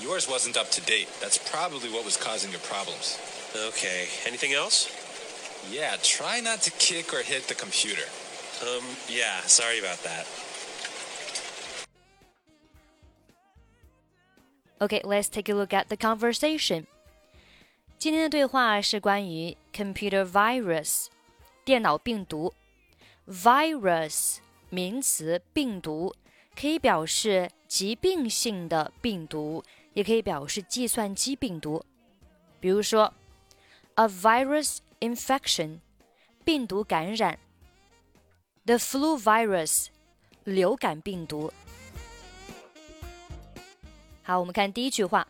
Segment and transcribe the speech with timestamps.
[0.00, 1.08] Yours wasn't up to date.
[1.20, 3.18] That's probably what was causing your problems.
[3.54, 4.90] Okay, anything else?
[5.70, 8.02] Yeah, try not to kick or hit the computer.
[8.62, 10.26] Um, yeah, sorry about that.
[14.80, 16.86] Okay, let's take a look at the conversation.
[17.98, 21.06] 今天的对话是关于 computer virus
[21.64, 22.52] 电脑病毒
[23.26, 24.38] virus
[24.70, 26.14] 名词病毒
[26.54, 31.84] 可以表示疾病性的病毒，也可以表示计算机病毒。
[32.60, 33.12] 比如说，
[33.94, 35.78] a virus infection
[36.44, 37.38] 病毒感染，
[38.64, 39.86] the flu virus
[40.44, 41.52] 流感病毒。
[44.22, 45.28] 好，我们看第一句话。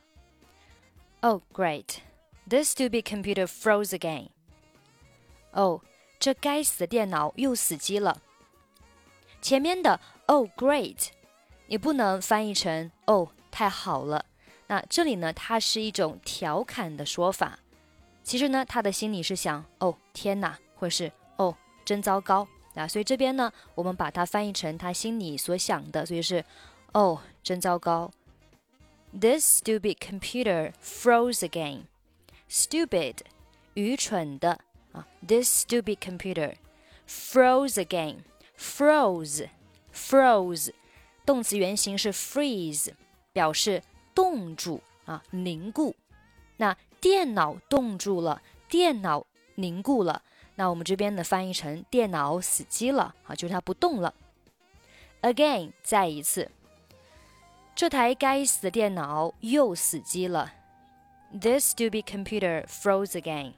[1.21, 1.97] Oh, great!
[2.49, 4.29] This stupid computer froze again.
[5.53, 5.81] 哦，
[6.21, 8.21] 这该死的电脑又死机了。
[9.42, 11.08] 前面的 Oh, great!
[11.68, 14.26] 你不能翻译成哦，太好了。
[14.68, 17.60] 那这里呢，它是一种调侃的说法。
[18.24, 22.88] 其实呢，他的心里是想哦，天哪，或是哦，真糟糕啊。
[22.88, 26.46] 所以这边呢，我们把它翻译成他心里所想的，所以是
[26.94, 28.12] 哦，真糟糕。
[29.20, 31.86] This stupid computer froze again.
[32.48, 33.16] Stupid，
[33.74, 34.60] 愚蠢的
[34.92, 35.08] 啊。
[35.28, 36.54] This stupid computer
[37.08, 38.18] froze again.
[38.59, 39.49] Froze,
[39.93, 40.73] froze，
[41.27, 42.93] 动词原形是 freeze，
[43.33, 43.83] 表示
[44.15, 45.95] 冻住啊，凝固。
[46.57, 50.23] 那电脑冻住了，电脑凝固了。
[50.57, 54.15] 那我们这边呢翻译成电脑死机了啊，就是它不动了。
[55.23, 56.51] Again，再一次。
[57.75, 60.53] 这台该死的电脑又死机了。
[61.33, 63.55] This stupid computer froze again.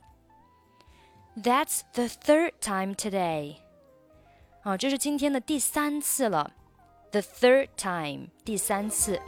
[1.36, 3.56] That's the third time today.
[4.62, 6.52] 啊，这是今天的第三次了。
[7.12, 9.20] The third time，第三次。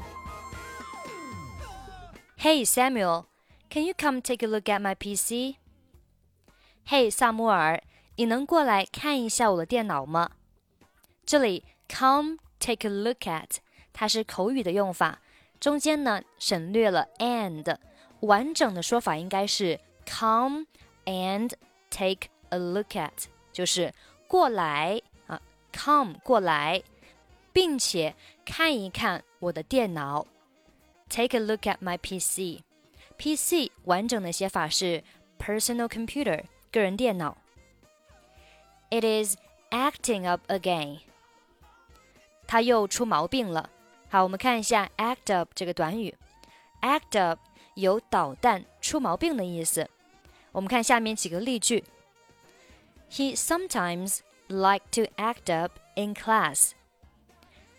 [2.39, 3.27] Hey Samuel,
[3.71, 5.57] can you come take a look at my PC?
[6.87, 7.83] Hey 萨摩尔，
[8.17, 10.31] 你能过来看一下我的电脑吗？
[11.25, 13.59] 这里 come take a look at
[13.93, 15.21] 它是口语的用法，
[15.61, 17.77] 中间呢省略了 and，
[18.21, 20.67] 完整的说法应该是 come
[21.05, 21.53] and
[21.91, 23.93] take a look at，就是
[24.27, 25.12] 过来啊
[25.73, 26.83] ，come 过来，
[27.53, 28.15] 并且
[28.45, 30.27] 看一看我的电脑。
[31.09, 35.03] Take a look at my PC。PC 完整的写法是
[35.39, 37.37] personal computer，个人电脑。
[38.91, 39.37] It is
[39.71, 41.01] acting up again。
[42.47, 43.71] 它又出毛病了。
[44.09, 46.15] 好，我们看一下 act up 这个短语，
[46.81, 47.41] act up
[47.75, 49.91] 有捣蛋、出毛病的意思。
[50.53, 51.85] 我们看下面几个例句：
[53.11, 56.73] He sometimes like to act up in class。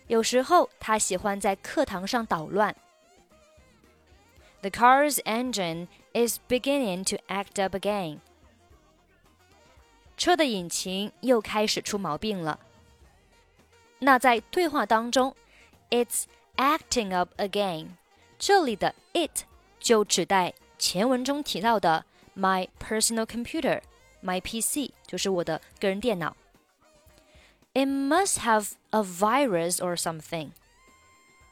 [0.06, 2.74] 有时候他喜欢在课堂上捣乱。
[4.60, 8.18] The car's engine is beginning to act up again。
[10.16, 12.60] 车的引擎又开始出毛病了。
[14.00, 15.34] 那在对话当中。
[15.90, 17.88] It's acting up again。
[18.38, 19.42] 这里的 it
[19.80, 22.04] 就指代前文中提到的
[22.36, 23.80] my personal computer,
[24.22, 26.36] my PC，就是我的个人电脑。
[27.74, 30.50] It must have a virus or something。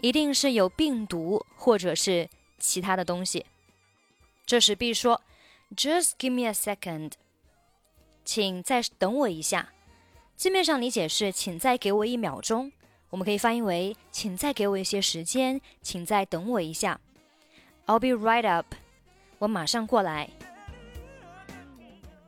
[0.00, 2.28] 一定是有病毒或者是
[2.58, 3.46] 其他的东西。
[4.46, 5.20] 这时必说，
[5.76, 7.12] Just give me a second。
[8.24, 9.72] 请再等我一下。
[10.36, 12.70] 字面上理解是，请再给我一秒钟。
[13.10, 17.00] 我们可以翻译为：“请再给我一些时间，请再等我一下。”
[17.86, 18.74] I'll be right up，
[19.38, 20.30] 我马上过来。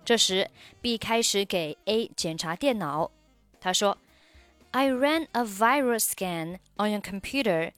[0.04, 0.50] 这时，
[0.80, 3.10] B 开始给 A 检查电脑。
[3.64, 7.72] 他说：“I ran a virus scan on your computer,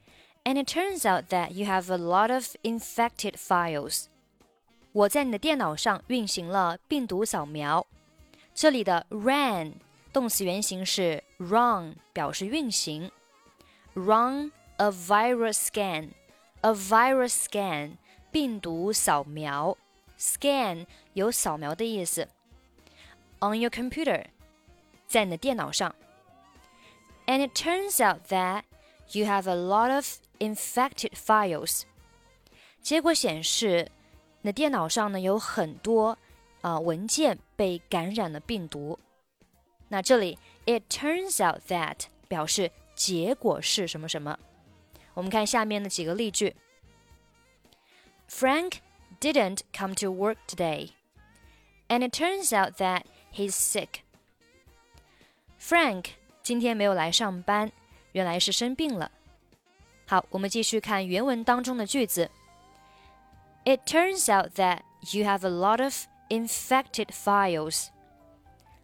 [0.45, 4.07] and it turns out that you have a lot of infected files.”
[4.93, 7.87] 我在你的电脑上运行了病毒扫描。
[8.55, 9.75] 这里的 ran
[10.13, 13.11] 动词原形是 run，表示运行。
[13.95, 16.11] Run a virus scan.
[16.61, 17.97] A virus scan
[18.31, 19.77] 病毒扫描，
[20.19, 22.29] scan 有扫描的意思。
[23.41, 24.27] On your computer，
[25.07, 25.95] 在你的电脑上。
[27.27, 28.65] And it turns out that
[29.13, 30.05] you have a lot of
[30.39, 31.83] infected files。
[32.83, 33.91] 结果显示，
[34.41, 36.19] 你的电脑上呢有很多
[36.61, 38.99] 啊、呃、文件被感染了病毒。
[39.89, 44.39] 那这里 it turns out that 表示结果是什么什么。
[45.15, 46.57] 我们看下面的几个例句。
[48.29, 48.77] Frank
[49.21, 50.93] didn't come to work today,
[51.89, 53.03] and it turns out that
[53.33, 54.01] he's sick.
[55.68, 56.06] Frank
[56.42, 57.70] 今天没有来上班，
[58.14, 59.12] 原来是生病了。
[60.06, 62.32] 好，我们继续看原文当中的句子。
[63.66, 64.80] It turns out that
[65.12, 67.88] you have a lot of infected files.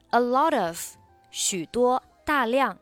[0.09, 0.97] A lot of
[1.31, 2.77] 许多、大量。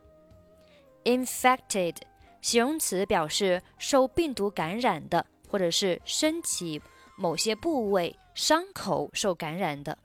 [1.04, 1.98] Infected
[2.40, 5.24] 形容词表示受病毒感染的。
[5.48, 6.80] 或者是身体
[7.14, 9.96] 某些部位伤口受感染的。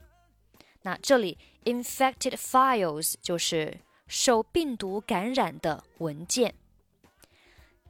[0.82, 6.54] 那这里 infected files 就是受病毒感染的文件。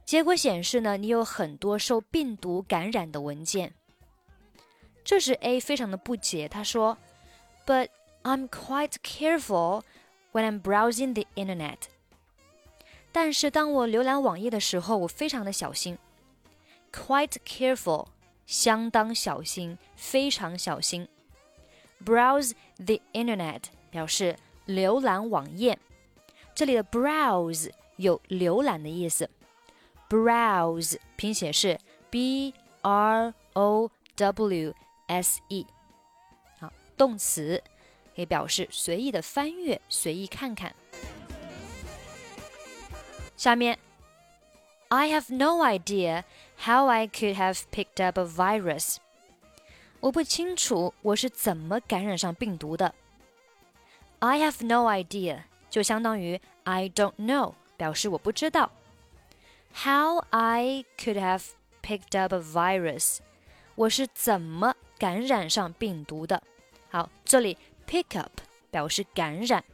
[0.05, 3.73] 结果显示呢，你有很多受病毒感染的文件。
[5.03, 6.97] 这时 A 非常的不解，他说
[7.65, 7.89] ：“But
[8.23, 9.83] I'm quite careful
[10.33, 11.77] when I'm browsing the internet。”
[13.11, 15.97] 但是当我浏览网页的时候，我非常的小心。
[16.91, 18.07] quite careful，
[18.45, 21.07] 相当小心，非常小心。
[22.03, 24.35] Browse the internet 表示
[24.67, 25.79] 浏览网页，
[26.58, 29.28] 这里的 browse 有浏览的意思。
[30.08, 31.78] Browse 拼写是
[32.10, 34.74] b r o w
[35.06, 35.66] s e，
[36.60, 37.62] 好，动词
[38.14, 40.74] 可以表示随意的翻阅，随意看看。
[43.36, 43.78] 下面，
[44.88, 46.22] I have no idea
[46.64, 48.98] how I could have picked up a virus。
[50.00, 52.94] 我不清楚我是怎么感染上病毒的。
[54.20, 58.70] I have no idea 就相当于 I don't know，表示我不知道。
[59.84, 61.42] How I could have
[61.82, 63.18] picked up a virus，
[63.74, 66.42] 我是怎么感染上病毒的？
[66.90, 68.40] 好，这里 pick up
[68.70, 69.64] 表示感染，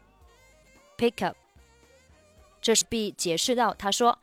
[0.97, 1.37] pick up。
[2.61, 4.19] 这是 B 解释到，他说。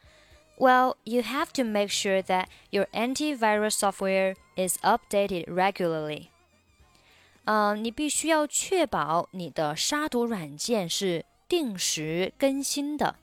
[0.59, 6.29] Well, you have to make sure that your antivirus software is updated regularly.
[7.45, 13.16] 呃，你必须要确保你的杀毒软件是 定时更新的。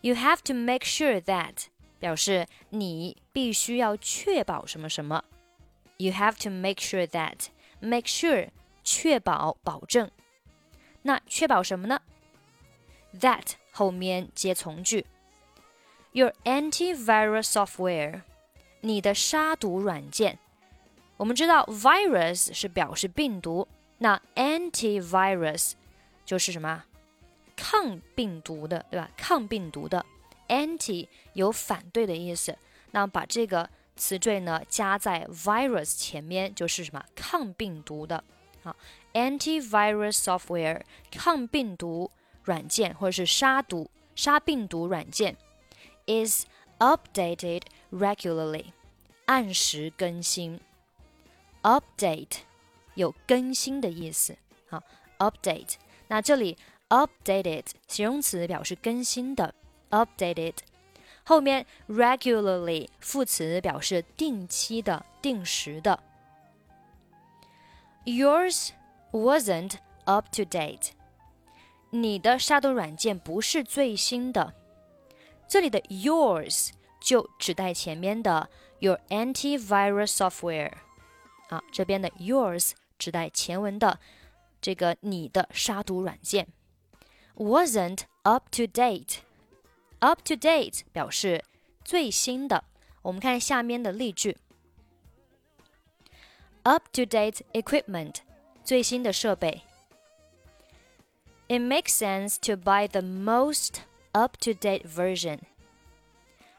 [0.00, 1.66] You have to make sure that
[1.98, 5.22] 表示你必须要确保什么什么。
[5.98, 8.48] You have to make sure that make sure
[8.82, 10.10] 确保保证。
[11.02, 12.00] 那确保什么呢
[13.20, 15.04] ？That 后面接从句。
[16.12, 18.22] Your antivirus software，
[18.80, 20.38] 你的杀毒软件。
[21.18, 23.68] 我们知道 virus 是表示病毒，
[23.98, 25.72] 那 antivirus
[26.24, 26.84] 就是什么？
[27.62, 29.10] 抗病毒的，对吧？
[29.18, 30.04] 抗病毒的
[30.48, 32.56] anti 有反对的意思，
[32.92, 37.04] 那把这个词缀呢加在 virus 前面就是什么？
[37.14, 38.24] 抗病毒的
[38.62, 38.74] 啊
[39.12, 42.10] ，antivirus software 抗病毒
[42.44, 45.36] 软件或者是杀毒杀病毒软件。
[46.06, 46.46] is
[46.78, 47.62] updated
[47.92, 48.72] regularly，
[49.26, 50.58] 按时更新。
[51.62, 52.38] update
[52.94, 54.36] 有更新的意思，
[54.68, 54.82] 好
[55.18, 55.74] ，update。
[56.08, 56.56] 那这里
[56.90, 59.54] updated 形容词表示更新的
[59.90, 60.54] ，updated。
[61.24, 66.02] 后面 regularly 副词表示定期的、定时的。
[68.04, 68.70] Yours
[69.12, 70.90] wasn't up to date。
[71.90, 74.54] 你的杀毒软件不是最新的。
[75.48, 76.70] 这里的 yours
[77.00, 80.72] 就指代前面的 your antivirus software，
[81.48, 83.98] 啊，这边的 yours 指代前文的
[84.60, 86.48] 这个你的杀毒软件
[87.39, 91.43] wasn't up to date。up to date 表示
[91.83, 92.63] 最新的。
[93.01, 94.37] 我们看下面的例句：
[96.63, 98.15] up to date equipment，
[98.63, 99.61] 最新的设备。
[101.47, 103.81] It makes sense to buy the most
[104.13, 105.41] up-to-date version。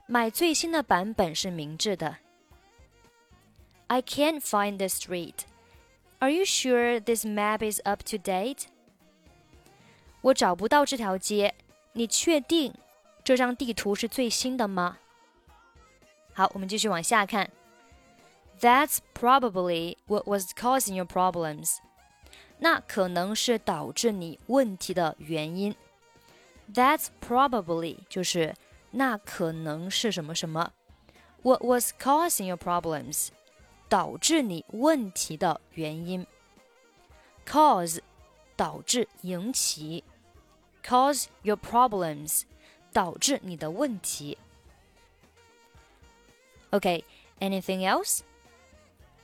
[0.07, 2.19] 买最新的版本是明智的。
[3.89, 5.47] I can't find the street.
[6.21, 8.67] Are you sure this map is up to date?
[10.22, 11.54] 我找不到这条街，
[11.94, 12.74] 你确定
[13.24, 14.98] 这张地图是最新的吗？
[16.34, 17.50] 好，我们继续往下看。
[18.60, 21.78] That's probably what was causing your problems.
[22.60, 25.76] 那可能是导致你问题的原因。
[26.72, 28.54] That's probably 就是
[28.92, 30.72] 那可能是什么什么。
[31.42, 33.30] What was causing your problems？
[33.90, 36.28] 导致你问题的原因。
[37.48, 38.00] Cause
[38.56, 40.04] 导致引起
[40.83, 42.43] ，cause your problems
[42.93, 44.39] 导致你的问题。
[46.71, 48.21] OK，anything、okay, else？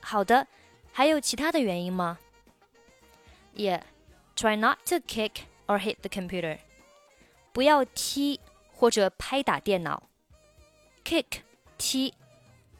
[0.01, 0.47] 好的，
[0.91, 2.19] 还有其他的原因吗？
[3.55, 3.81] Yeah,
[4.35, 6.59] try not to kick or hit the computer.
[7.51, 8.39] 不要踢
[8.71, 10.03] 或者拍打电脑。
[11.03, 11.41] kick
[11.77, 12.13] 踢，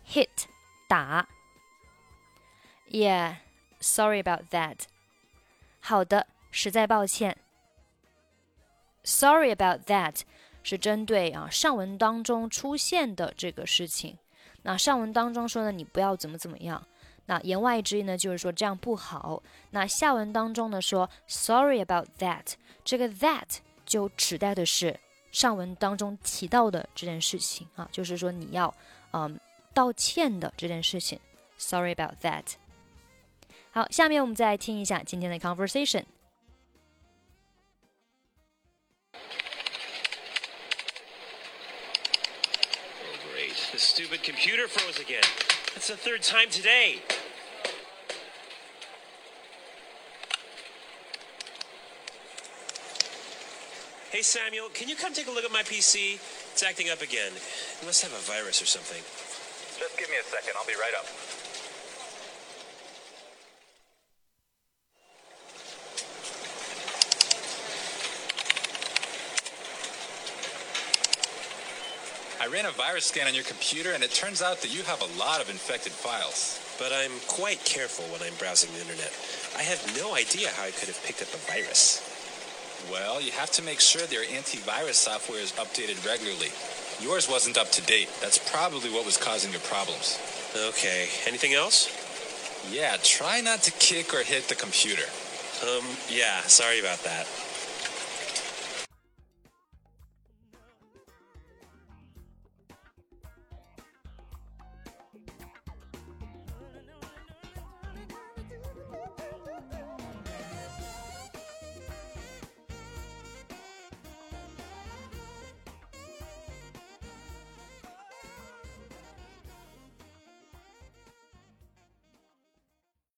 [0.07, 0.45] hit
[0.87, 1.27] 打。
[2.89, 3.37] Yeah,
[3.79, 4.85] sorry about that.
[5.79, 7.37] 好的，实在抱歉。
[9.08, 10.20] Sorry about that
[10.62, 14.18] 是针对啊上文当中出现的这个事情。
[14.62, 16.86] 那上文当中说呢，你不要怎么怎么样。
[17.24, 19.42] 那言外之意呢，就是说这样不好。
[19.70, 22.52] 那下文当中呢说 Sorry about that，
[22.84, 23.46] 这个 that
[23.86, 25.00] 就指代的是
[25.32, 28.74] 上文当中提到的这件事情啊，就是说你要
[29.12, 29.40] 嗯
[29.72, 31.18] 道歉的这件事情。
[31.56, 32.44] Sorry about that。
[33.70, 36.04] 好，下面我们再来听一下今天的 conversation。
[43.78, 45.22] The stupid computer froze again.
[45.72, 46.96] That's the third time today.
[54.10, 56.14] Hey, Samuel, can you come take a look at my PC?
[56.50, 57.30] It's acting up again.
[57.30, 58.98] It must have a virus or something.
[59.78, 60.54] Just give me a second.
[60.58, 61.06] I'll be right up.
[72.48, 75.02] I ran a virus scan on your computer, and it turns out that you have
[75.02, 76.56] a lot of infected files.
[76.78, 79.12] But I'm quite careful when I'm browsing the internet.
[79.58, 82.00] I have no idea how I could have picked up a virus.
[82.90, 86.48] Well, you have to make sure their antivirus software is updated regularly.
[87.04, 88.08] Yours wasn't up to date.
[88.22, 90.16] That's probably what was causing your problems.
[90.56, 91.08] Okay.
[91.26, 91.92] Anything else?
[92.72, 95.04] Yeah, try not to kick or hit the computer.
[95.68, 97.28] Um, yeah, sorry about that.